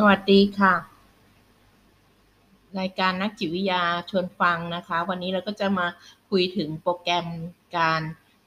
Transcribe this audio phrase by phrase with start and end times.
[0.00, 0.74] สวัสดีค่ะ
[2.78, 5.86] รายการนักจิตวิทยาชวนฟังนะคะ วันนี้เราก็จะมา
[6.30, 7.26] คุยถึงโปรแกรม
[7.78, 8.02] การ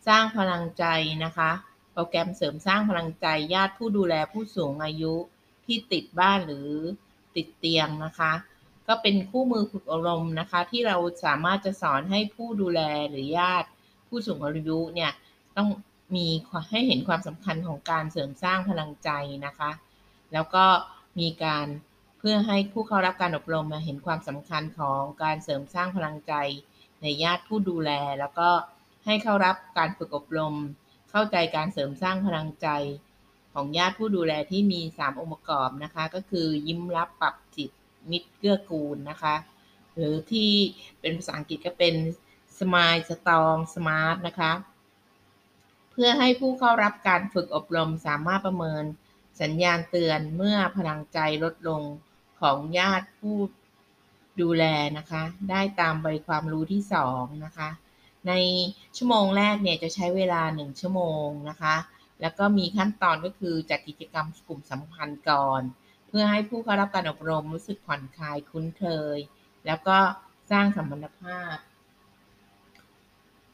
[0.08, 0.86] สร้างพลังใจ
[1.24, 1.52] นะคะ
[1.94, 5.14] โปรแกรมเสริมสร้างพลังใจ ญาติผู้ดูแลผู้สูงอายุ
[5.66, 6.70] ที่ติดบ้านหรือ
[7.36, 8.34] ติดเตียงนะคะ
[8.88, 13.70] ก็เป็นคู่มือฝึกอารมณ์นะคะ ที่เราสามารถจะสอนให้ผู้ดูแลหรือญาติ
[14.08, 15.12] ผู้สูงอายุเนี่ย
[15.58, 15.70] ต้อง
[16.16, 16.28] มี
[16.72, 19.10] ให้เห็นความสำคัญของการเสริมสร้างพลังใจ
[19.46, 19.72] นะคะ
[20.34, 20.66] แล้วก็
[21.20, 21.68] มีการ
[22.20, 26.34] เพื่อให้ผู้เข้ารับการอบรมมาเห็นความสำคัญของการเสริมสร้างพลังใจ
[27.02, 28.50] ในญาติผู้ดูแล แล้วก็
[29.06, 30.56] ให้เข้ารับการฝึกอบรม
[31.12, 32.68] เข้าใจการเสริมสร้างพลังใจ
[33.54, 37.70] ของญาติผู้ดูแลที่มี 3 องค์ประกอบนะคะ ก็คือยิ้มรับปรับจิต
[38.10, 39.36] มิตรเกื้อกูลนะคะ
[39.96, 40.52] หรือที่
[41.02, 41.96] เป็นภาษาอังกฤษก็เป็น
[42.60, 44.52] Smile Strong Smart นะคะ
[45.92, 48.84] เพื่อให้ผู้เข้ารับการฝึกอบรมสามารถประเมิน
[49.42, 51.82] สัญญาณเตือนเมื่อพลังใจลดลง
[52.42, 53.38] ของญาติผู้
[54.42, 54.64] ดูแล
[54.98, 56.82] นะคะ ได้ตามใบความรู้ที่
[57.14, 57.70] 2นะคะ
[58.28, 58.34] ใน
[58.98, 61.76] ชั่วโมงแรกเนี่ยจะใช้เวลา 1 ชั่วโมงนะคะ
[62.22, 65.62] แล้วก็มีขั้นตอนก็คือจัดกิจกรรมกลุ่มสัมพันธ์ก่อน
[66.08, 68.86] เพื่อให้ผู้เข้ารับการอบรมรู้สึกผ่อนคลายคุ้นเค
[69.16, 69.18] ย
[69.66, 69.98] แล้วก็
[70.52, 71.56] สร้างสัมพันธภาพ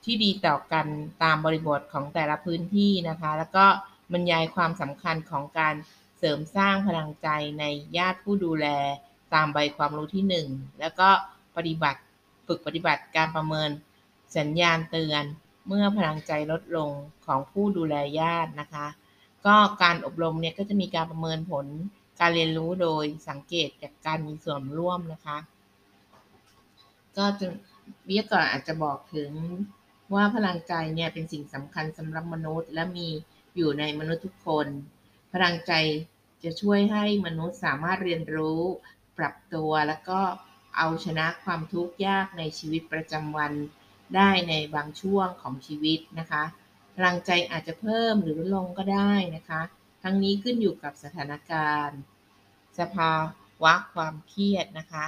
[0.03, 0.85] ที่ดีต่อกัน
[1.23, 3.65] ตามบริบทของแต่ละพื้นที่นะคะ แล้วก็
[4.13, 5.75] บรรยายความสำคัญของการ
[6.17, 7.27] เสริมสร้างพลังใจ
[7.59, 7.63] ใน
[7.97, 8.67] ญาติผู้ดูแล
[9.33, 11.09] ตามใบความรู้ที่ 1 แล้วก็
[11.55, 11.99] ปฏิบัติ
[12.47, 13.69] ฝึกปฏิบัติการประเมิน
[14.37, 15.23] สัญญาณเตือน
[15.67, 16.91] เมื่อพลังใจลดลง
[17.25, 18.87] ของผู้ดูแลญาตินะคะ
[19.45, 21.65] ก็การอบรมเนี่ยก็จะมีการประเมินผล
[22.19, 25.37] การเรียนรู้โดยสังเกตจากการมีส่วนร่วมนะคะ
[27.17, 27.47] ก็จะ
[28.07, 29.31] วิทยากรอาจจะบอกถึง
[30.13, 33.07] ว่าพลังใจเนี่ยเป็นสิ่งสำคัญสำหรับมนุษย์ และมี
[33.57, 34.67] อยู่ในมนุษย์ทุกคน
[35.33, 35.73] พลังใจ
[36.43, 38.61] จะช่วยให้มนุษย์สามารถเรียนรู้
[39.17, 40.21] ปรับตัวแล้วก็
[40.77, 43.53] เอาชนะความทุกข์ยากในชีวิตประจำวัน
[44.15, 46.43] ได้ในบางช่วงของชีวิตนะคะ
[46.95, 49.61] พลังใจอาจจะเพิ่มหรือลดลงก็ได้นะคะ
[50.03, 51.99] ทั้งนี้ขึ้นอยู่กับสถานการณ์
[52.79, 53.13] สภา
[53.63, 55.07] วะความเครียดนะคะ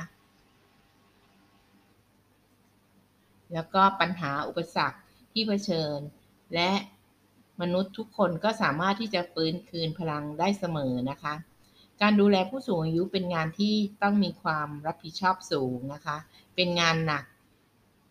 [3.53, 4.99] แล้วก็ปัญหาอุปสรรค
[5.31, 5.99] ที่เผชิญ
[6.55, 6.71] และ
[7.61, 11.33] มนุษย์ทุกคนก็สามารถที่จะฟื้นคืนพลังได้เสมอนะคะ
[12.01, 16.17] การดูแลผู้สูงอายุเป็นงานที่ต้องมีความรับผิดชอบสูงนะคะ
[16.55, 17.23] เป็นงานหนัก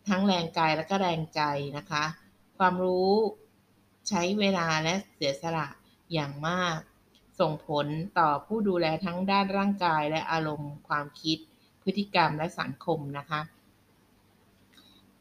[0.09, 1.41] ทั้งแรงกายและก็แรงใจ
[1.77, 2.03] นะคะ
[2.57, 3.13] ความรู้
[4.09, 5.67] ใช้เวลาและเสียสละ
[6.13, 6.77] อย่างมาก
[7.39, 7.87] ส่งผล
[8.19, 11.37] ต่อผู้ดูแลทั้งด้านร่างกายและอารมณ์ความคิด
[11.83, 13.41] พฤติกรรมและสังคมนะคะ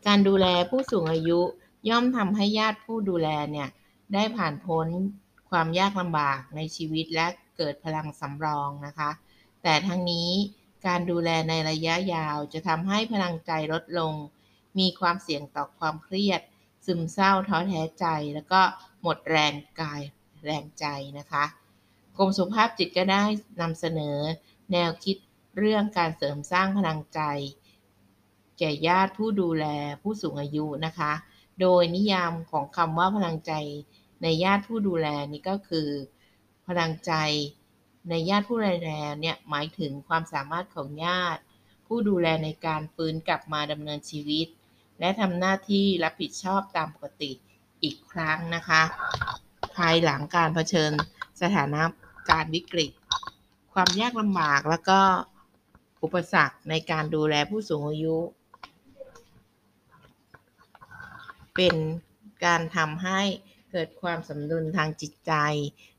[0.06, 1.40] การดูแลผู้สูงอายุ
[1.88, 3.68] ย่อมทำให้ญาติผู้ดูแลเนี่ย
[4.14, 4.88] ได้ผ่านพ้น
[5.50, 7.26] ความยากลำบากในชีวิตและ
[7.56, 9.10] เกิดพลังสำรองนะคะ
[9.62, 10.30] แต่ทั้งนี้
[10.86, 14.14] การดูแลในระยะยาวจะทำให้พลังใจลดลง
[14.78, 16.40] มีความเสี่ยงต่อความเครียด
[16.86, 18.60] ซึมเศร้าท้อแท้ใจ แล้วก็
[19.02, 20.00] หมดแรงกาย
[20.44, 20.86] แรงใจ
[21.18, 21.44] นะคะ
[22.16, 23.22] กรมสุขภาพจิตก็ได้
[23.60, 24.18] นำเสนอ
[24.72, 25.16] แนวคิด
[25.58, 27.20] เรื่องการเสริมสร้างพลังใจ
[28.58, 29.66] แก่ญาติผู้ดูแล
[30.02, 31.12] ผู้สูงอายุนะคะ
[31.60, 33.52] โดยนิยามของคำว่าพลังใจ
[34.22, 35.88] ในญาติผู้ดูแลนี่ก็คือ
[36.66, 37.12] พลังใจ
[38.10, 41.42] ในญาติผู้ดูแลเนี่ยหมายถึงความสามารถของญาติ
[41.86, 44.46] ผู้ดูแลในการฟื้นกลับมาดำเนินชีวิต
[45.00, 47.30] และทำหน้าที่รับผิดชอบตามปกติ
[47.82, 48.82] อีกครั้งนะคะ
[49.76, 50.92] ภายหลังการเผชิญ
[51.42, 51.82] สถานะ
[52.30, 52.90] การวิกฤต
[53.72, 55.00] ความยากลำบากแล้วก็
[56.02, 58.16] อุปสรรคในการดูแลผู้สูงอายุ
[61.56, 61.74] เป็น
[62.44, 63.20] การทำให้
[63.72, 65.32] เกิดความสมดุลทางจิตใจ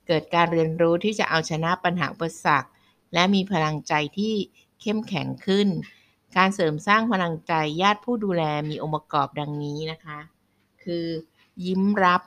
[0.08, 2.70] เกิดการเรียนรู้ที่จะเอาชนะปัญหาอุปสรรค
[3.14, 4.34] และมีพลังใจที่
[4.82, 5.68] เข้มแข็งขึ้น
[6.38, 10.20] การเสริมสร้างพลังใจญาติผู้ดูแลมีองค์ประกอบดังนี้นะคะ
[10.84, 11.08] คือ
[11.66, 12.22] ยิ้มรับ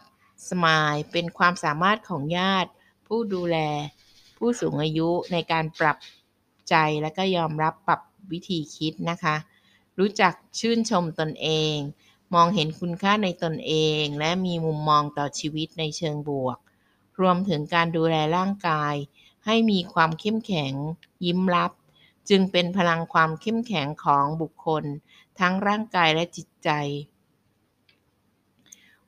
[0.51, 2.71] สมายเป็นความสามารถของญาติ
[3.07, 3.57] ผู้ดูแล
[4.39, 5.97] ผู้สูงอายุในการปรับ
[6.69, 8.01] ใจและก็ยอมรับปรับ
[8.33, 9.37] วิธีคิดนะคะ
[9.99, 11.75] รู้จักชื่นชมตนเอง
[12.35, 16.59] มองเห็นคุณค่าในตนเอง และมีมุมมองต่อชีวิตในเชิงบวก
[17.21, 18.95] รวมถึงการดูแลร่างกาย
[19.47, 20.75] ให้มีความเข้มแข็ง
[21.25, 21.73] ยิ้มรับ
[22.29, 24.85] จึงเป็นพลังความเข้มแข็งของบุคคล
[25.41, 26.71] ทั้งร่างกายและจิตใจ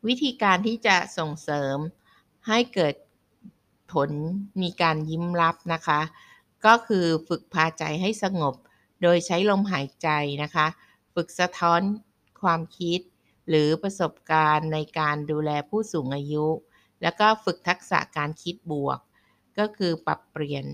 [0.06, 1.76] วิธีการที่จะส่งเสริม
[2.48, 2.94] ให้เกิด
[3.92, 4.10] ผล
[4.62, 6.00] มีการยิ้มรับนะคะ
[6.66, 8.54] ก็คือฝึกพาใจให้สงบ
[9.02, 10.08] โดยใช้ลมหายใจ
[10.42, 10.66] นะคะ
[11.14, 11.80] ฝึกสะท้อน
[12.42, 13.00] ความคิด
[13.48, 16.46] หรือประสบการณ์ในการดูแลผู้สูงอายุ
[17.02, 18.98] แล้วก็ฝึกทักษะการคิดบวก
[19.58, 20.64] ก็คือปรับเปลี่ยน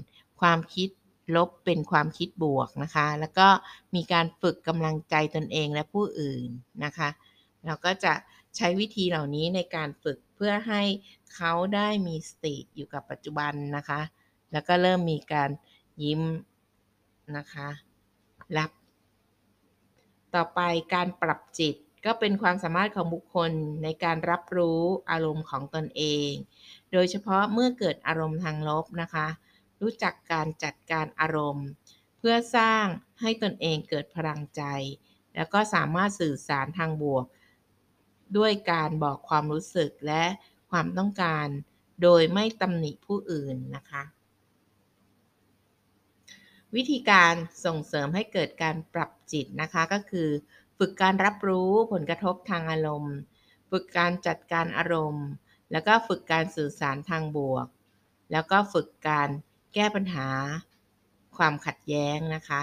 [0.41, 0.89] ความคิด
[1.37, 3.49] ลบเป็นความคิดบวกนะคะ แล้วก็
[3.95, 6.49] มีการฝึกกำลังใจตนเองและผู้อื่น
[6.85, 7.09] นะคะ
[7.67, 8.13] เราก็จะ
[8.57, 10.83] ใช้วิธีเหล่านี้ในการฝึกเพื่อให้
[11.35, 14.01] เขาได้มีสติอยู่กับปัจจุบันนะคะ
[14.53, 15.51] แล้วก็เริ่มมีการ
[16.03, 16.23] ยิ้ม
[17.37, 17.69] นะคะ
[18.57, 18.71] รับ
[20.35, 20.61] ต่อไป
[20.95, 23.50] การปรับจิต ก็เป็นความสามารถของบุคคล
[23.82, 24.81] ในการรับรู้
[25.11, 26.31] อารมณ์ของตนเอง
[26.93, 29.26] โดยเฉพาะเมื่อเกิดอารมณ์ทางลบนะคะ
[29.81, 31.67] รู้จักการจัดการอารมณ์
[32.19, 32.85] เพื่อสร้าง
[33.20, 34.62] ให้ตนเองเกิดพลังใจ
[35.35, 37.26] แล้วก็สามารถสื่อสารทางบวก
[38.37, 40.25] ด้วยการบอกความรู้สึกและ
[40.70, 41.47] ความต้องการ
[42.02, 44.02] โดยไม่ตำหนิผู้อื่นนะคะ
[46.76, 50.29] วิธีการส่งเสริมให้เกิดการปรับจิตนะคะก็คือ
[50.82, 53.17] ฝึกการรับรู้ผลกระทบทางอารมณ์
[53.71, 55.27] ฝึกการจัดการอารมณ์
[55.73, 57.67] แล้วก็ฝึกการสื่อสารทางบวก
[58.32, 59.29] แล้วก็ฝึกการ
[59.75, 60.29] แก้ปัญหา
[61.37, 62.62] ความขัดแย้งนะคะ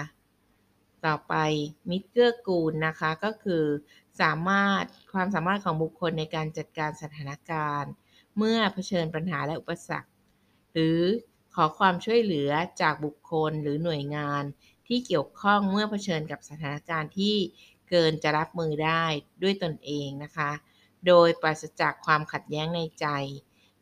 [1.06, 1.34] ต่อไป
[1.90, 3.64] มิตรเกื้อกูลนะคะก็คือ
[4.20, 7.92] สามารถความสามารถของบุคคลในการจัดการสถานการณ์
[8.36, 10.10] เมื่อเผชิญปัญหาและอุปสรรค
[10.72, 11.00] หรือ
[11.54, 12.50] ขอความช่วยเหลือ
[12.80, 14.42] จากบุคคลหรือหน่วยงาน
[14.86, 17.36] ที่เกี่ยวข้องเมื่อเผชิญกับสถานการณ์ที่
[17.90, 19.04] เกินจะรับมือได้
[19.42, 20.50] ด้วยตนเองนะคะ
[21.06, 23.06] โดยปราศจากความขัดแย้งในใจ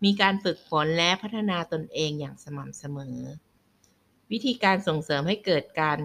[0.05, 3.19] มีการฝึกฝนและพัฒนาตนเองอย่างสม่ำเสมอ
[4.33, 5.99] วิธีการส่งเสริมให้เกิดการ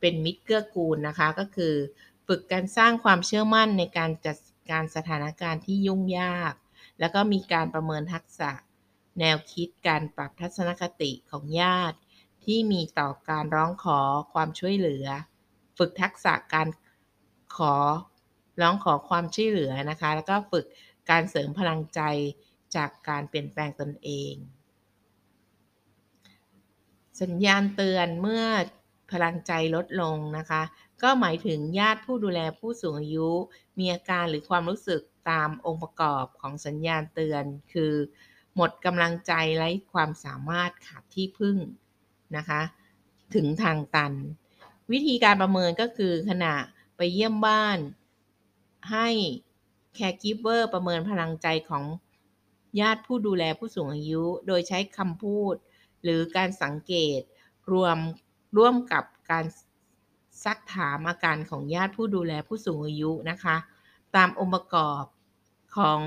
[0.00, 1.74] เป็นมิตรเกื้อกูลนะคะ ก็คือ
[2.26, 4.36] ฝึกการสร้างความเชื่อมั่นในการจัด
[4.70, 6.54] การสถานการณ์ที่ยุ่งยาก
[7.00, 8.50] แล้วก็มีการประเมินทักษะ
[9.20, 11.98] แนวคิดการปรับทัศนคติของญาติ
[12.44, 14.00] ที่มีต่อการร้องขอ
[14.32, 15.06] ความช่วยเหลือ
[15.78, 16.68] ฝึกทักษะการ
[17.56, 17.74] ขอ
[18.60, 20.64] ร้องขอความช่วยเหลือนะคะ แล้วก็ฝึก
[21.10, 22.00] การเสริมพลังใจ
[22.76, 24.34] จากการเปลี่ยนแปลงตนเอง
[27.22, 28.44] สัญญาณเตือนเมื่อ
[29.12, 30.62] พลังใจลดลงนะคะ
[31.02, 33.28] ก็หมายถึงญาติผู้ดูแลผู้สูงอายุ
[33.78, 37.92] มีอาการหรือความรู้สึกตามองค์ประกอบของสัญญาณเตือน คือ
[38.56, 41.56] หมดกำลังใจไร้ความสามารถขาดที่พึ่ง
[42.36, 42.60] นะคะ
[43.34, 44.12] ถึงทางตัน
[44.92, 46.54] วิธีการประเมินก็คือขณะ
[46.96, 47.78] ไปเยี่ยมบ้าน
[48.90, 49.08] ให้
[49.94, 51.84] caregiver ประเมินพลังใจของ
[52.80, 55.54] ญาติผู้ดูแลผู้สูงอายุ โดยใช้คำพูด
[56.02, 57.20] หรือการสังเกต
[57.72, 57.96] รวม
[58.56, 59.44] ร่วมกับการ
[60.44, 63.56] ซักถามอาการของญาติผู้ดูแลผู้สูงอายุนะคะ
[64.16, 65.04] ตามองค์ประกอบ
[65.76, 66.00] ของ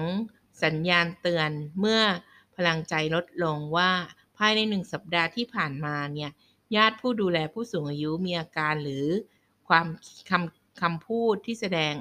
[0.64, 2.02] สัญญาณเตือนเมื่อ
[2.56, 3.92] พลังใจลดลงว่า
[4.38, 6.32] ภายในหนึ่งสัปดาห์ที่ผ่านมาเนี่ย
[6.76, 9.06] ญาติผู้ดูแลผู้สูงอายุมีอาการหรือ
[9.68, 9.86] ความ
[10.30, 11.94] คำคำพูดที่แสดง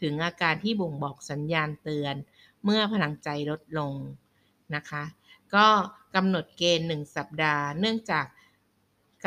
[0.00, 2.14] ถึงอาการที่บ่งบอกสัญญาณเตือน
[2.64, 3.94] เมื่อพลังใจลดลง
[4.74, 5.04] นะคะ
[5.54, 5.66] ก็
[6.14, 8.26] กำหนดเกณฑ์ 1 สัปดาห์ เนื่องจาก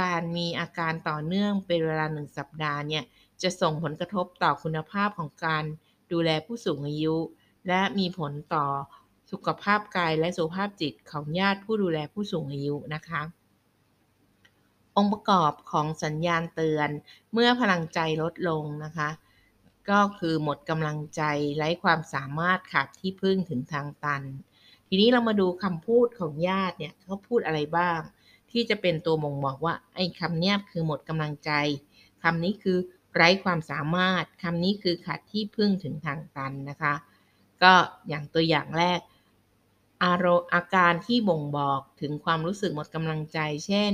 [0.01, 3.03] การมีอาการต่อเนื่องเป็นเวลา 1 สัปดาห์เนี่ย
[3.41, 5.63] จะส่งผลกระทบต่อคุณภาพของการ
[6.11, 7.15] ดูแลผู้สูงอายุ
[7.67, 8.65] และมีผลต่อ
[9.31, 13.21] สุขภาพกายและสุขภาพจิตของญาติผู้ดูแลผู้สูงอายุนะคะ
[14.97, 16.89] องค์ประกอบของสัญญาณเตือน
[17.33, 19.09] เมื่อพลังใจลดลงนะคะ
[19.89, 21.21] ก็คือหมดกำลังใจ
[21.57, 24.23] ไร้ความสามารถขาดที่พึ่งถึงทางตัน
[24.87, 27.99] ทีนี้เรามาดูคำพูดของญาติเนี่ยเขาพูดอะไรบ้าง
[28.51, 31.51] ที่จะเป็นตัวบ่งบอกว่าไอ้คำนี้คือหมดกำลังใจ
[32.23, 32.77] คำนี้คือ
[33.15, 36.93] ไร้ความสามารถคำนี้คือขาดที่พึ่งถึงทางตันนะคะ
[37.63, 37.73] ก็
[38.07, 38.99] อย่างตัวอย่างแรก
[40.03, 43.93] อารอาการที่บ่งบอกถึงความรู้สึกหมดกำลังใจ เช่น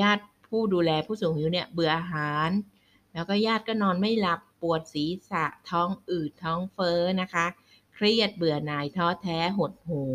[0.00, 2.50] ญาติผู้ดูแลผู้สูงอายุเนี่ยเบื่ออาหาร
[3.14, 7.46] แล้วก็ญาติก็นอนไม่หลับปวดศีรษะท้องอืดท้องเฟ้อนะคะ
[7.94, 10.12] เครียดเบื่อหน่ายท้อแท้หดหู่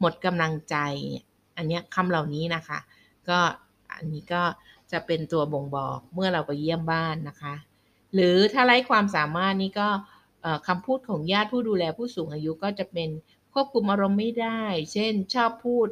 [0.00, 0.76] หมดกำลังใจ
[1.56, 2.78] อันนี้คำเหล่านี้นะคะ
[3.28, 3.38] ก็
[3.94, 4.42] อันนี้ก็
[4.92, 7.54] จะเป็นตัวบ่งบอกเมื่อเราไปเยี่ยมบ้านนะคะ
[8.14, 9.88] หรือถ้าไร้ความสามารถนี่ก็
[10.66, 13.08] คำพูดของญาติผู้ดูแลผู้สูงอายุก็จะเป็น
[13.52, 15.88] ควบคุมอารมณ์ไม่ได้ เช่น ชอบพูด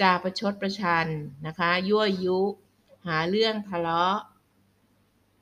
[0.00, 1.08] จาประชดประชัน
[1.46, 2.40] นะคะ ยั่วยุ
[3.06, 4.18] หาเรื่องทะเลาะ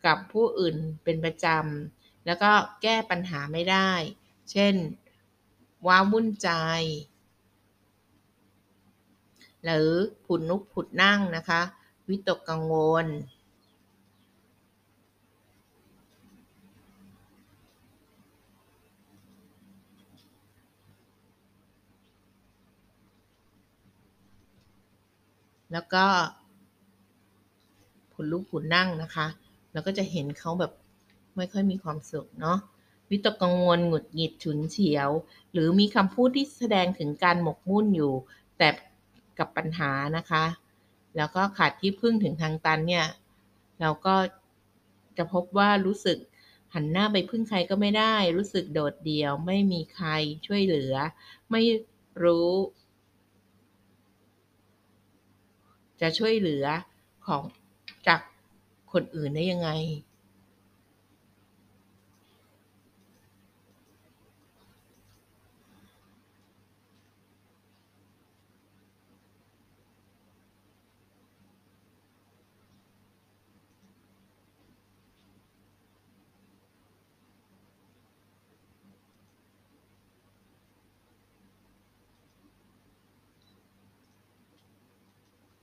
[0.04, 2.50] กับผู้อื่นเป็นประจำ แล้วก็
[2.82, 3.90] แก้ปัญหาไม่ได้
[4.50, 4.74] เช่น
[5.86, 6.50] ว้าวุ่นใจ
[9.64, 9.90] หรือ
[10.24, 11.60] ผุดนุกผุดนั่งนะคะ
[12.08, 13.06] วิตกกังวล
[25.72, 26.04] แล้วก็
[28.12, 29.26] ผลลุกผลนั่งนะคะ
[29.72, 30.72] เราก็จะเห็นเขาแบบ
[31.36, 32.58] ไม่ค่อยมีความสุขเนาะ
[33.10, 35.10] วิตกกังวลหงุดหงิดฉุนเฉียว
[35.52, 38.12] หรือมีคำพูดที่แสดงถึงการหมกมุ่นอยู่
[38.58, 38.68] แต่
[39.38, 40.44] กับปัญหานะคะ
[41.16, 43.06] แล้วก็ขาดที่พึ่งถึงทางตันเนี่ย
[43.80, 44.14] เราก็
[45.16, 46.18] จะพบว่ารู้สึก
[46.74, 50.08] หันหน้าไปพึ่งใครก็ไม่ได้ รู้สึกโดดเดี่ยว ไม่มีใคร
[50.46, 50.94] ช่วยเหลือ
[51.50, 51.62] ไม่
[52.24, 52.50] รู้
[56.00, 56.66] จะช่วยเหลือ
[57.26, 57.42] ของ
[58.08, 58.20] จาก
[58.92, 59.70] คนอื่นได้ยังไง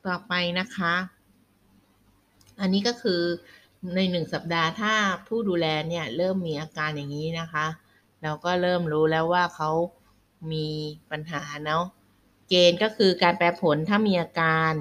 [0.08, 0.94] ต่อไปนะคะ
[2.60, 3.22] อันนี้ก็คือ
[3.96, 4.94] ในหนึ่งสัปดาห์ถ้า
[5.28, 7.66] ผู้ดูแลเนี่ยเริ่มมีอาการอย่างนี้นะคะ
[8.24, 9.70] เราก็เริ่มรู้แล้วว่าเขา
[10.52, 10.68] มี
[11.12, 11.84] ปัญหาเนาะ
[12.50, 14.74] เกณฑ์ก็คือการแปลผลถ้ามีอาการ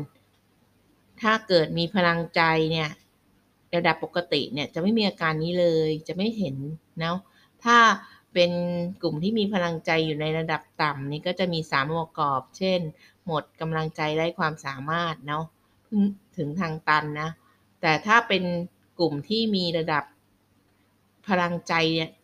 [1.23, 2.91] ถ้าเกิดมีพลังใจเนี่ย
[3.75, 6.57] ระดับปกติเนี่ยจะไม่มีอาการนี้เลยจะไม่เห็น
[7.01, 7.19] เนาะ
[7.65, 7.79] ถ้า
[8.35, 8.51] เป็น
[9.03, 12.81] กลุ่มที่มีพลังใจอยู่ในระดับต่ำนี่ก็จะมีสามองค์ประกอบ เช่น
[13.27, 15.45] หมดกำลังใจไร้ความสามารถเนาะ
[16.37, 17.31] ถึงทางตันนะ
[17.81, 18.45] แต่ถ้าเป็น
[18.99, 20.05] กลุ่มที่มีระดับ
[21.29, 21.75] พลังใจ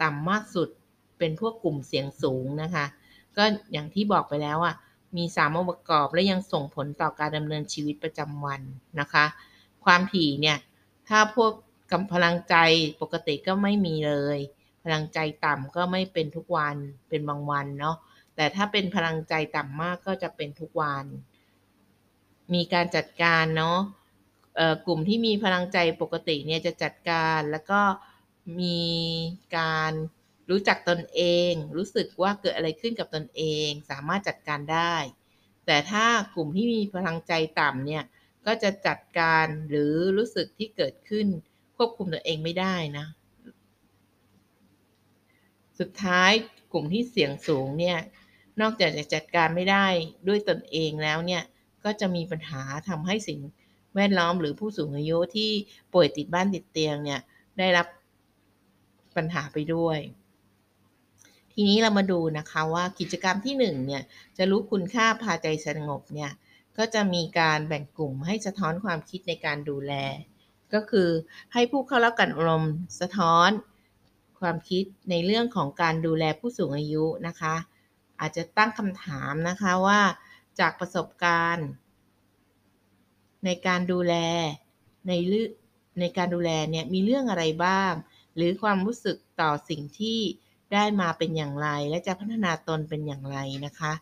[0.03, 0.69] ต่ำมากสุด
[1.19, 2.85] เป็นพวกกลุ่มเสียงสูงนะคะ
[3.37, 4.75] ก็อย่างที่บอกไปแล้วอะ
[5.17, 8.61] มีสามองค์ประกอบและยังส่งผลต่อการดำเนินชีวิตประจำวัน
[9.01, 9.25] นะคะ
[9.85, 10.59] ความถี่เนี่ย
[11.09, 11.53] ถ้าพวก
[11.93, 12.57] กำพลังใจ
[13.03, 14.39] ปกติก็ไม่มีเลย
[14.85, 16.77] พลังใจต่ำก็ไม่เป็นทุกวัน
[17.09, 17.97] เป็นบางวันเนาะ
[18.37, 21.05] แต่ถ้าเป็นพลังใจต่ำมากก็จะเป็นทุกวัน
[22.55, 23.81] มีการจัดการเนาะ
[24.87, 27.81] กลุ่มที่มีพลังใจปกติเนี่ยจะจัดการแล้วก็
[28.61, 28.83] มี
[29.59, 29.93] การ
[30.51, 34.95] รู้จักตนเอง รู้สึกว่าเกิดอะไรขึ้นกับตนเอง สามารถจัดการได้
[35.67, 38.05] แต่ถ้ากลุ่มที่มีพลังใจต่ำเนี่ย
[38.47, 41.27] ก็จะจัดการหรือรู้สึกที่เกิดขึ้น
[41.77, 43.07] ควบคุมตัวเองไม่ได้นะ
[45.79, 46.33] สุดท้าย
[46.73, 47.99] กลุ่มที่เสียงสูงเนี่ย
[48.61, 49.87] นอกจากจะจัดการไม่ได้
[50.29, 51.43] ด้วยตนเองแล้วเนี่ย
[51.85, 53.41] ก็จะมีปัญหาทำให้สิ่ง
[53.95, 55.51] แวดล้อมหรือผู้สูงอายุที่
[55.93, 57.21] ป่วยติดบ้านติดเตียงเนี่ย
[57.59, 57.87] ได้รับ
[59.17, 59.99] ปัญหาไปด้วย
[61.53, 64.03] ทีนี้เรามาดูนะคะว่ากิจกรรมที่1เนี่ย
[64.37, 66.31] จะรู้คุณค่าพาใจสงบเนี่ย
[66.79, 69.93] ก็จะมีการแบ่งกลุ่มให้สะท้อนความคิดในการดูแล
[70.75, 71.09] ก็คือ
[71.53, 72.65] ให้ผู้เข้ารับการอบรม
[73.01, 73.51] สะท้อน
[74.41, 77.55] ความคิดในเรื่องของการดูแลผู้สูงอายุนะคะ
[78.23, 80.01] อาจจะตั้งคำถามนะคะว่า
[80.61, 81.69] จากประสบการณ์
[83.45, 84.15] ในการดูแล
[85.09, 85.51] ในเรื่อง
[86.01, 87.93] ในการดูแลเนี่ยมีเรื่องอะไรบ้าง
[88.37, 90.19] หรือความรู้สึกต่อสิ่งที่
[90.73, 93.93] ได้มาเป็นอย่างไร และจะพัฒนาตนเป็นอย่างไรนะคะ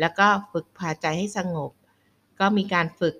[0.00, 1.70] แล้วก็ฝึกพาใจให้สงบ
[2.40, 3.16] ก็มีการฝึก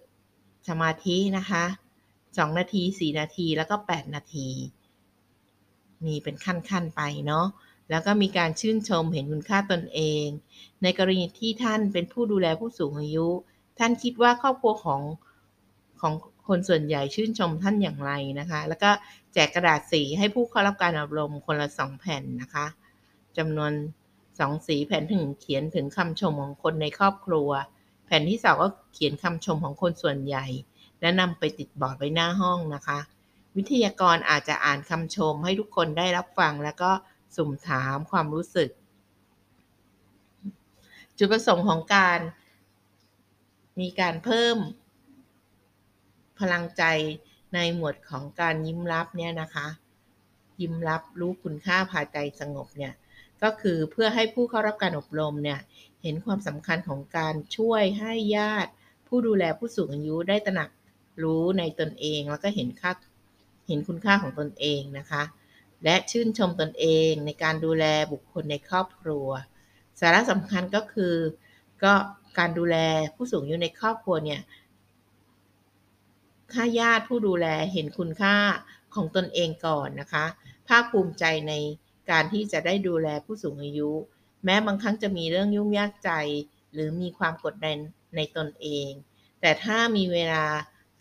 [0.69, 1.65] สมาธินะคะ
[2.11, 4.49] 2 นาที 4 นาทีแล้วก็ 8 นาที
[6.05, 7.47] มีเป็นขั้นๆไปเนาะ
[7.91, 10.27] แล้วก็มีการชื่นชมเห็นคุณค่าตนเอง
[10.83, 13.29] ในกรณีที่ท่านเป็นผู้ดูแลผู้สูงอายุ
[13.79, 15.03] ท่านคิดว่าครอบครัวของ
[16.01, 16.15] ของ
[16.49, 18.91] คนส่วนใหญ่ชื่นชมท่านอย่างไรนะคะ แล้วก็
[19.35, 22.67] แจกกระดาษสีให้ผู้เข้ารับการอบรมคนละสองแผ่นนะคะ
[23.37, 23.73] จำนวน
[24.39, 27.51] สองสีแผ่นถึงเขียนถึงคำชมของคนในครอบครัว
[28.07, 30.47] แผ่นที่สองก็เขียนคำชมของคนส่วนใหญ่
[31.01, 32.99] และนำไปติดบอร์ดไว้หน้าห้องนะคะ
[33.57, 36.91] วิทยากรอาจจะอ่านคำชมให้ทุกคนได้รับฟังแล้วก็
[37.37, 38.71] สุ่มถามความรู้สึก
[41.19, 42.19] จุดประสงค์ของการ
[43.81, 44.57] มีการเพิ่ม
[46.41, 46.83] พลังใจ
[47.55, 49.67] ในหมวดของการยิ้มรับเนี่ยนะคะ
[50.61, 52.93] ยิ้มรับรู้คุณค่าภายใจสงบเนี่ย
[53.43, 55.61] ก็คือเพื่อให้ผู้เข้ารับการอบรมเนี่ย
[56.03, 58.71] เห็นความสำคัญของการช่วยให้ญาติ
[59.07, 60.71] ผู้ดูแลผู้สูงอายุได้ตระหนัก
[61.23, 62.93] รู้ในตนเอง แล้วก็เห็นค่า
[63.69, 65.23] เห็นคุณค่าของตนเองนะคะ
[65.85, 69.29] และชื่นชมตนเองในการดูแลบุคคลในครอบครัว
[70.01, 71.15] สาระสำคัญก็คือ
[71.85, 71.95] ก็
[72.39, 72.77] การดูแล
[73.15, 74.41] ผู้สูงอายุในครอบครัวเนี่ย
[76.53, 78.37] ถ้าญาติผู้ดูแลเห็นคุณค่า
[78.95, 80.25] ของตนเองก่อนนะคะ
[80.69, 81.53] ภาคภูมิใจใน
[82.11, 83.91] การที่จะได้ดูแลผู้สูงอายุ
[84.45, 86.11] แม้บางครั้งจะมีเรื่องยุ่งยากใจ
[86.73, 87.79] หรือมีความกดดัน
[88.17, 88.91] ในตนเอง
[89.41, 90.45] แต่ถ้ามีเวลา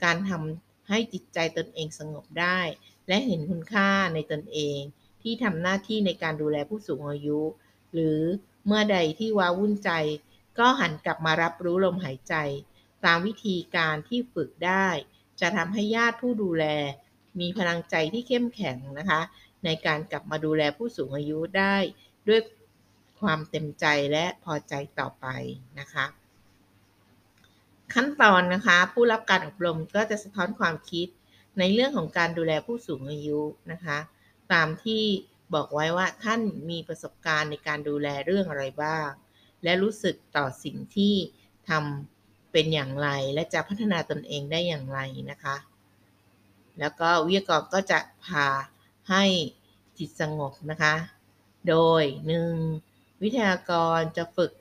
[0.04, 2.60] การทำให้จิตใจตนเองสงบได้
[3.08, 4.80] และเห็นคุณค่าในตนเอง
[5.22, 7.40] ที่ทำหน้าที่ในการดูแลผู้สูงอายุ
[7.94, 8.20] หรือ
[8.66, 9.92] เมื่อใดที่ว้าวุ่นใจ
[10.60, 12.36] ก็หันกลับมารับรู้ลมหายใจ
[13.06, 14.88] ตามวิธีการที่ฝึกได้
[15.42, 16.66] จะทำให้ญาติผู้ดูแล
[17.40, 19.22] มีพลังใจที่เข้มแข็งนะคะ
[19.66, 21.76] ในการกลับมาดูแลผู้สูงอายุได้
[22.28, 22.42] ด้วย
[23.22, 25.26] ความเต็มใจและพอใจต่อไป
[25.80, 26.06] นะคะ
[27.94, 31.08] ขั้นตอนนะคะ ผู้รับการอบรมก็จะสะท้อนความคิด
[31.60, 33.98] ในเรื่องของการดูแลผู้สูงอายุนะคะ
[34.54, 35.04] ตามที่
[35.56, 39.08] บอกไว้ว่าท่านมีประสบการณ์ในการดูแลเรื่องอะไรบ้าง
[39.64, 41.16] และรู้สึกต่อสิ่งที่
[41.70, 45.00] ทำเป็นอย่างไร และจะพัฒนาตนเองได้อย่างไร
[45.32, 45.56] นะคะ
[46.80, 48.48] แล้วก็วิทยากรก็จะพา
[49.10, 49.24] ให้
[49.98, 50.96] จิตสงบนะคะ
[51.70, 52.04] โดย
[52.64, 53.22] 1.
[53.22, 54.52] วิทยากรจะฝึก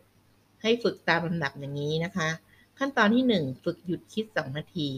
[0.62, 2.28] ให้ฝึกตามลำดับอย่างนี้นะคะ
[2.78, 4.90] ขั้นตอนที่ 1 ฝึกหยุดคิด 2 นาที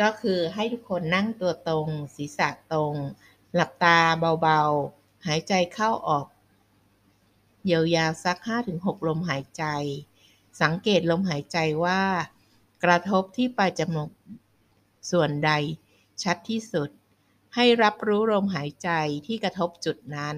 [0.00, 2.94] ก็คือให้ทุกคนนั่งตัวตรง ศีรษะตรง
[3.54, 3.98] หลับตา
[4.40, 6.26] เบาๆ หายใจเข้าออก
[7.70, 8.38] ยาวๆสัก
[8.72, 9.64] 5-6 ลมหายใจ
[10.62, 12.02] สังเกตลมหายใจว่า
[12.84, 14.10] กระทบที่ปลายจมูก
[15.10, 15.50] ส่วนใด
[16.22, 16.90] ชัดที่สุด
[17.54, 18.90] ให้รับรู้ลมหายใจ
[19.26, 20.36] ที่กระทบจุดนั้น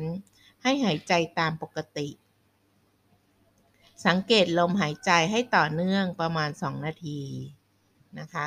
[0.63, 2.09] ให้หายใจตามปกติ
[4.07, 7.21] สังเกตลมหายใจให้ต่อเนื่องประมาณ 2 นาที
[8.21, 8.47] นะคะ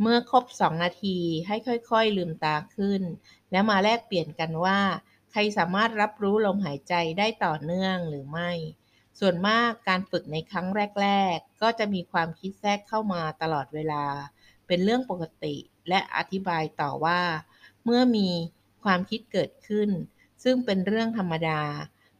[0.00, 1.56] เมื่อครบ 2 นาทีให้
[1.90, 3.02] ค่อยๆลืมตาขึ้น
[3.50, 4.80] แล้วมาแลกเปลี่ยนกันว่า
[5.30, 8.50] ใครสามารถรับรู้ลมหายใจได้ต่อเนื่องหรือไม่
[9.20, 10.66] ส่วนมากการฝึกในครั้ง
[11.00, 14.04] แรก ๆ ก็จะมีความคิดแทรกเข้ามาตลอดเวลา
[14.66, 15.54] เป็นเรื่องปกติ
[15.88, 17.20] และอธิบายต่อว่า
[17.84, 18.28] เมื่อมี
[18.84, 19.90] ความคิดเกิดขึ้น
[20.44, 21.62] ซึ่งเป็นเรื่องธรรมดา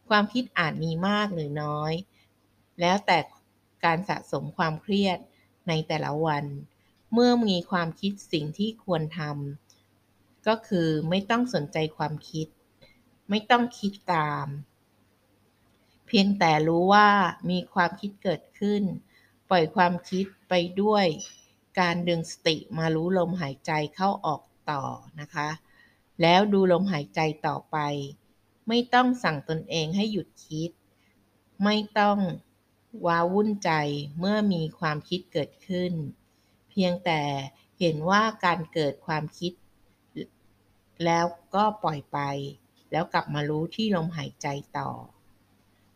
[0.09, 1.93] ความคิดอาจมีมากหรือน้อย
[2.79, 3.19] แล้วแต่
[3.85, 5.17] การสะสมความเครียด
[5.67, 6.45] ในแต่ละวัน
[7.13, 12.47] เมื่อมีความคิดสิ่งที่ควรทำก็คือไม่ต้องสนใจความคิด
[13.29, 14.47] ไม่ต้องคิดตาม
[16.07, 17.09] เพียงแต่รู้ว่า
[17.49, 18.83] มีความคิดเกิดขึ้น
[19.49, 21.05] ปล่อยความคิดไปด้วย
[21.79, 24.41] การดึงสติมารู้ลมหายใจเข้าออก
[24.71, 24.83] ต่อ
[25.19, 25.49] นะคะ
[26.21, 27.77] แล้วดูลมหายใจต่อไป
[28.67, 30.71] ไม่ต้องสั่งตนเองให้หยุดคิด
[31.63, 32.17] ไม่ต้อง
[33.05, 33.71] ว้าวุ่นใจ
[34.19, 35.93] เมื่อมีความคิดเกิดขึ้น
[36.79, 37.21] พียงแต่
[37.79, 39.53] เห็นว่าการเกิดความคิด
[41.05, 42.19] แล้วก็ปล่อยไป
[42.91, 44.89] แล้วกลับมารู้ที่ลมหายใจต่อ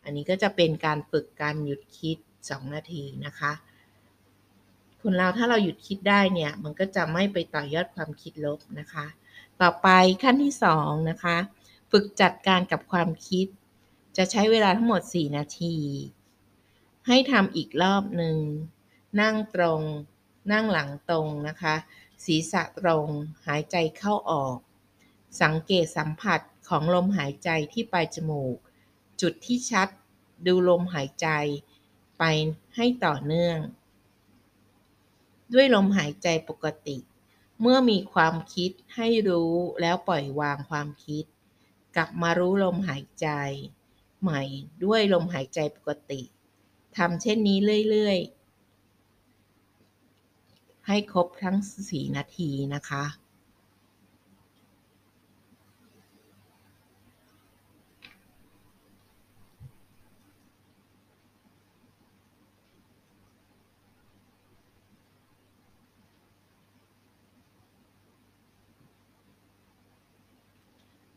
[0.03, 3.53] อันนี้ก็จะเป็นการฝึกการหยุดคิด 2 นาทีนะคะ
[5.01, 9.05] คนเราถ้าเราหยุดคิดได้เนี่ย มันก็จะไม่ไปต่อยอดความคิดลบนะคะ
[9.61, 9.87] ต่อไป
[10.23, 11.37] ขั้นที่ 2 นะคะ
[11.91, 13.47] ฝึกจัดการกับความคิด
[14.17, 15.75] จะใช้เวลาทั้งหมด 4 นาที
[17.07, 18.37] ให้ทำอีกรอบหนึ่ง
[19.21, 19.81] นั่งตรง
[20.51, 21.75] นั่งหลังตรงนะคะ
[22.25, 23.07] ศีรษะตรง
[23.47, 24.57] หายใจเข้าออก
[25.41, 28.55] สังเกตสัมผัสของลมหายใจที่ปลายจมูก
[29.21, 29.87] จุดที่ชัด
[30.45, 31.27] ดูลมหายใจ
[32.19, 32.23] ไป
[32.75, 33.57] ให้ต่อเนื่อง
[35.53, 36.97] ด้วยลมหายใจปกติ
[37.61, 41.25] เมื่อมีความคิดให้รู้แล้วปล่อยวางความคิด
[41.95, 43.27] กลับมารู้ลมหายใจ
[44.21, 44.41] ใหม่
[44.83, 46.21] ด้วยลมหายใจปกติ
[46.97, 47.57] ทำเช่นนี้
[47.89, 48.42] เรื่อย ๆ
[50.87, 53.05] ให้ครบทั้ง 4 นาทีนะคะ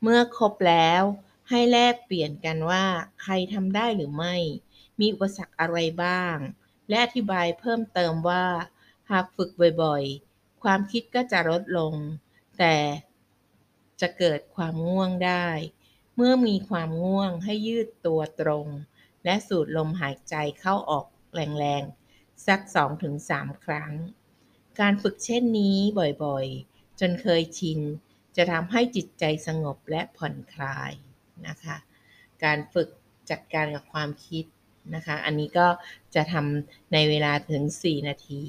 [0.02, 1.02] เมื่อครบแล้ว
[1.50, 2.84] ให้แลกเปลี่ยนกันว่า
[3.22, 4.36] ใครทำได้หรือไม่
[5.00, 6.36] มีอุปสรรคอะไรบ้าง
[6.88, 8.46] และอธิบายเพิ่มเติมว่า
[9.10, 9.50] หากฝึก
[9.82, 11.94] บ่อยๆ ความคิดก็จะลดลง
[12.58, 12.76] แต่
[14.00, 15.46] จะเกิดความง่วงได้
[16.16, 18.66] เมื่อมีความง่วงให้ยืดตัวตรง
[19.24, 22.60] และสูดลมหายใจเข้าออกแรงๆ สัก
[23.12, 23.92] 2-3 ครั้ง
[24.80, 25.78] การฝึกเช่นนี้
[26.24, 27.80] บ่อยๆ จนเคยชิน
[28.36, 30.92] จะทำให้จิตใจสงบและผ่อนคลาย
[31.46, 31.76] นะคะ
[32.44, 32.88] การฝึก
[33.30, 34.44] จัดการกับความคิด
[34.94, 35.68] นะคะ อันนี้ก็
[36.14, 38.44] จะทำในเวลาถึง 4 นาที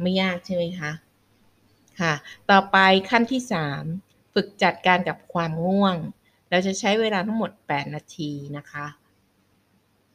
[0.00, 0.92] ไม่ยากใช่ไหมคะ
[2.00, 2.14] ค่ะ
[2.50, 2.76] ต่อไป
[3.10, 3.42] ขั้นที่
[3.88, 5.96] 3 ฝึกจัดการกับความง่วง
[6.50, 8.86] เราจะใช้เวลาทั้งหมด 8 นาทีนะคะ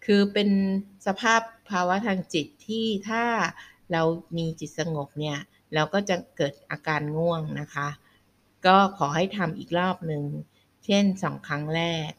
[0.06, 0.50] คือเป็น
[1.06, 3.24] สภาพภาวะทางจิตที่ถ้า
[3.92, 4.02] เรา
[4.38, 5.38] มีจิตสงบเนี่ย
[5.74, 7.88] เราก็จะเกิดอาการง่วงนะคะ
[8.66, 10.24] ก็ขอให้ทำอีกรอบหนึ่ง
[10.86, 12.12] เช่นสองครั้งแรก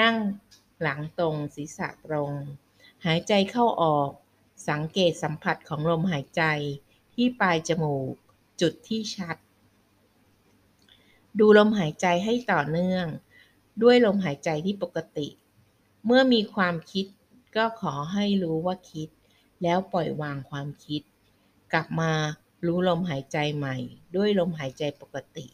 [0.00, 0.16] นั่ง
[0.82, 2.32] หลังตรงศีรษะตรง
[3.06, 4.10] หายใจเข้าออก
[4.68, 6.42] สังเกตสัมผัสของลมหายใจ
[7.20, 8.14] ที่ปลายจมูก
[8.60, 9.36] จุดที่ชัด
[11.38, 13.06] ดูลมหายใจให้ต่อเนื่อง
[13.82, 15.28] ด้วยลมหายใจที่ปกติ
[16.06, 17.06] เมื่อมีความคิด
[17.56, 19.08] ก็ขอให้รู้ว่าคิด
[19.62, 21.02] แล้วปล่อยวางความคิด
[21.72, 22.12] กลับมา
[22.66, 23.76] รู้ลมหายใจใหม่
[24.16, 25.46] ด้วยลมหายใจปกติ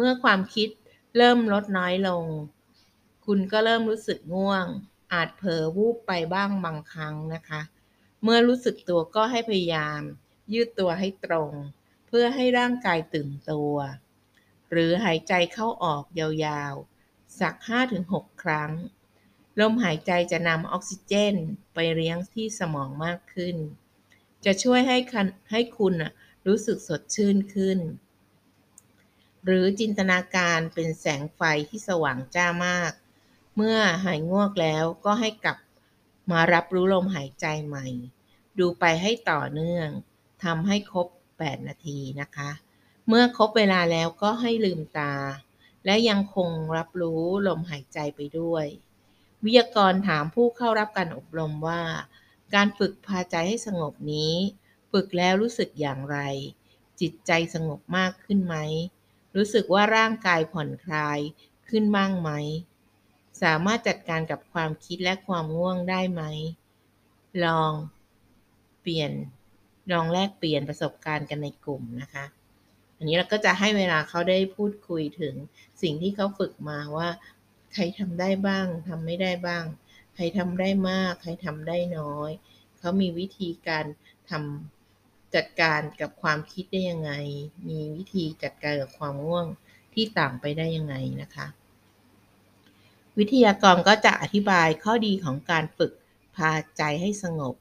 [0.00, 0.68] เมื่อความคิด
[1.16, 2.24] เริ่มลดน้อยลง
[3.26, 4.66] คุณก็เริ่มรู้สึกง่วง
[5.12, 7.60] อาจเผลอวูบไปบ้างบางครั้งนะคะ
[8.22, 10.00] เมื่อรู้สึกตัวก็ให้พยายาม
[10.52, 11.52] ยืดตัวให้ตรง
[12.06, 13.74] เพื่อให้ร่างกายตื่นตัว
[14.70, 17.54] หรือหายใจเข้าออกยาวๆ สัก
[17.98, 18.70] 5-6 ครั้ง
[19.60, 21.34] ลมหายใจจะนำออกซิเจน
[21.74, 23.56] ไปเลี้ยงที่สมองมากขึ้น
[24.44, 24.98] จะช่วยให้
[25.50, 25.94] ให้คุณ
[26.46, 27.78] รู้สึกสดชื่นขึ้น
[29.50, 32.92] หรือจินตนาการเป็นแสงไฟที่สว่างจ้ามาก
[33.56, 35.58] เมื่อหายง่วงแล้วก็ให้กลับ
[36.30, 37.86] มารับรู้ลมหายใจใหม่
[38.58, 39.88] ดูไปให้ต่อเนื่อง
[40.44, 41.06] ทำให้ครบ
[41.38, 42.50] 8 นาทีนะคะ
[43.08, 45.14] เมื่อครบเวลาแล้วก็ให้ลืมตา
[45.84, 48.66] และยังคงรับรู้ลมหายใจไปด้วย
[49.44, 51.82] วิทยากรถามผู้เข้ารับการอบรมว่า
[52.54, 54.34] การฝึกพาใจให้สงบนี้
[54.92, 56.18] ฝึกแล้วรู้สึกอย่างไร
[57.00, 58.56] จิตใจสงบมากขึ้นไหม
[59.36, 61.18] รู้สึกว่าร่างกายผ่อนคลาย
[61.68, 62.30] ขึ้นบ้างไหม
[63.42, 66.22] สามารถจัดการกับความคิดและความง่วงได้ไหม
[67.44, 67.72] ลอง
[68.80, 69.12] เปลี่ยน
[69.92, 72.24] ลองแลกเปลี่ยนประสบการณ์กันในกลุ่มนะคะ
[72.96, 75.34] อันนี้เราก็จะให้เวลาเขาได้พูดคุยถึง
[75.82, 77.08] สิ่งที่เขาฝึกมาว่า
[77.74, 79.64] ใครทำได้บ้างทำไม่ได้บ้าง
[80.14, 82.30] ใครทำได้มาก ใครทำได้น้อย
[82.78, 83.84] เขามีวิธีการ
[84.30, 84.77] ทำ
[85.34, 87.12] จัดการกับความคิดได้ยังไง
[87.68, 89.46] มีวิธีจัดการกับความง่วง
[89.94, 91.46] ที่ต่างไปได้ยังไงนะคะ
[93.18, 95.92] วิทยากรก็จะอธิบายข้อดีของการฝึก
[96.36, 97.54] พาใจให้สงบ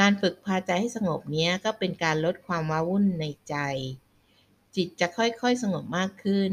[0.00, 3.56] การฝึกพาใจให้สงบนี้ก็เป็นการลดความว้าวุ่นในใจ
[4.76, 6.52] จิตจะค่อยๆสงบมากขึ้น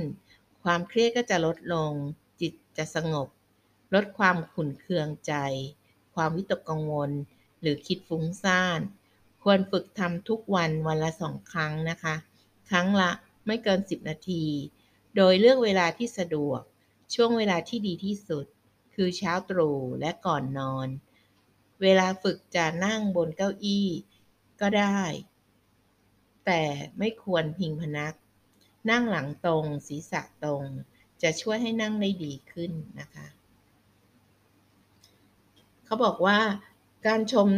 [0.64, 1.92] ความเครียดก็จะลดลง
[2.42, 3.28] จิตจะสงบ
[3.94, 5.34] ลดความขุ่นเคืองใจ
[6.16, 7.12] ความวิตกกังวล
[7.62, 8.80] หรือคิดฟุ้งซ่าน
[9.44, 12.16] ควรฝึกทำทุกวันวันละสองครั้งนะคะ
[12.70, 13.12] ครั้งละ
[13.46, 14.46] ไม่เกิน 10 นาที
[15.16, 16.62] โดยเลือกเวลาที่สะดวก
[17.14, 18.46] ช่วงเวลาที่ดีที่สุด
[18.96, 20.88] คือเช้าตรู่และก่อนนอน
[21.82, 23.88] เวลาฝึกจะนั่งบนเก้าอี้
[24.62, 25.02] ก็ได้
[26.46, 26.62] แต่
[27.00, 28.14] ไม่ควรพิงพนัก
[28.90, 30.64] นั่งหลังตรง ศีรษะตรง
[31.22, 33.28] จะช่วยให้นั่งได้ดีขึ้นนะคะ
[35.86, 36.40] เขาบอกว่า
[37.08, 37.50] การชม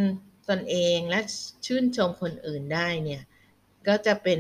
[0.52, 1.20] ตนเองและ
[1.66, 3.24] ชื่นชมคนอื่นได้เนี่ย
[3.88, 4.40] ก็จะเป็น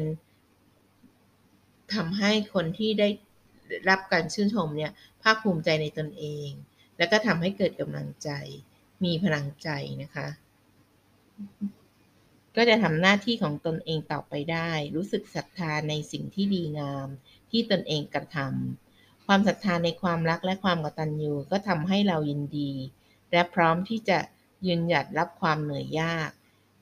[1.93, 3.09] ทำให้คนที่ได้
[3.89, 4.91] รับการชื่นชมเนี่ย
[5.23, 6.49] ภาคภูมิใจในตนเอง
[6.97, 8.29] แล้วก็ทำให้เกิดกำลังใจ
[9.03, 9.69] มีพลังใจ
[10.01, 10.27] นะคะ
[12.55, 17.07] ก็จะทำหน้าที่ของตนเองต่อไปได้ รู้สึกศรัทธาในสิ่งที่ดีงาม
[17.51, 22.71] ที่ตนเองกระทำความศรัทธาในความรักและความกตัญญูก็ทำให้เรายินดี
[23.31, 24.19] และพร้อมที่จะ
[24.65, 26.29] ยืนหยัดรับความเหนื่อยยาก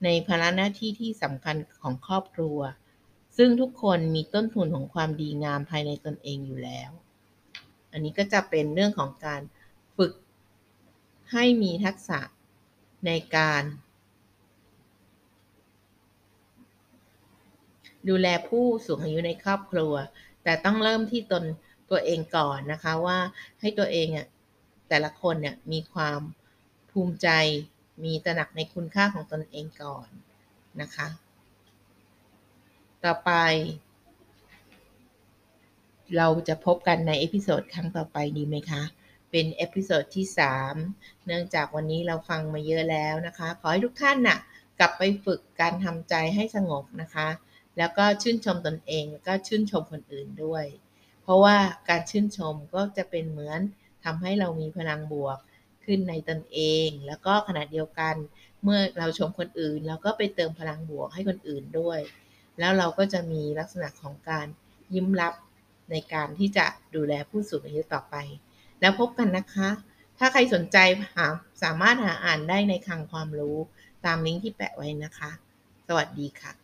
[0.04, 2.60] ในภาระหน้าที่ที่สำคัญของครอบครัว
[3.38, 6.92] ซึ่งทุกคนมีต้นทุนของความดีงามภายในตนเองอยู่แล้ว
[7.92, 9.42] อันนี้ก็จะเป็นเรื่องของการ
[9.98, 10.14] ฝึก
[11.32, 12.20] ให้มีทักษะ
[13.06, 13.64] ในการ
[18.10, 19.94] ดูแลผู้สูงอายุในครอบครัว
[20.44, 21.44] แต่ต้องเริ่มที่ตน
[21.90, 23.18] ตัวเองก่อนนะคะว่า
[23.62, 24.28] ให้ตัวเองอะ
[24.90, 26.20] แต่ละคนเนี่ยมีความ
[27.00, 27.32] ภูมิใจ
[28.04, 30.08] มีตระหนักในคุณค่าของตนเองก่อน
[30.82, 31.08] นะคะ
[33.04, 33.32] ต่อไป
[36.18, 38.84] เราจะพบกันใน episode ครั้งต่อไปดีไหมคะ
[39.32, 40.26] เป็น episode ที่
[40.76, 44.38] 3 เนื่องจากวันนี้เราฟังมาเยอะแล้วนะคะ ขอให้ทุกท่านนะคะ
[44.80, 47.28] กลับไปฝึกการทำใจให้สงบนะคะ
[47.78, 50.66] แล้วก็ชื่นชมตนเองแล้วก็ชื่นชมคนอื่นด้วย
[51.24, 51.58] เพราะว่า
[51.90, 53.62] การชื่นชมก็จะเป็นเหมือน
[54.04, 55.38] ทำให้เรามีพลังบวก
[55.86, 58.16] ขึ้นในตนเอง แล้วก็ขณะเดียวกัน
[58.64, 62.00] เมื่อเราชมคนอื่น เราก็ไปเติมพลังบวกให้คนอื่นด้วย
[62.60, 64.48] แล้วเราก็จะมีลักษณะของการ
[64.94, 65.34] ยิ้มรับ
[65.92, 66.66] ในการที่จะ
[66.96, 68.16] ดูแลผู้สูงอายุต่อไป
[68.82, 69.70] แล้วพบกันนะคะ
[70.18, 70.78] ถ้าใครสนใจ
[71.16, 71.28] หา
[71.64, 73.58] สามารถหาอ่านได้ในคลังความรู้
[74.06, 75.32] ตามลิงก์ที่แปะไว้นะคะ
[75.88, 76.59] สวัสดีค่ะ